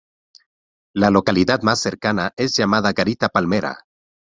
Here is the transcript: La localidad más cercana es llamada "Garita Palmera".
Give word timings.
La 0.95 1.11
localidad 1.11 1.61
más 1.61 1.79
cercana 1.79 2.33
es 2.35 2.55
llamada 2.57 2.91
"Garita 2.91 3.29
Palmera". 3.29 3.85